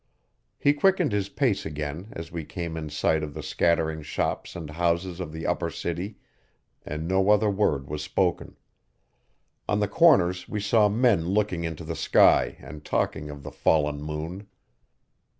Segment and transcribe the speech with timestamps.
[0.57, 4.67] He quickened his pace again as we came in sight of the scattering shops and
[4.71, 6.17] houses of the upper city
[6.83, 8.57] and no other word was spoken.
[9.69, 14.01] On the corners we saw men looking into the sky and talking of the fallen
[14.01, 14.47] moon.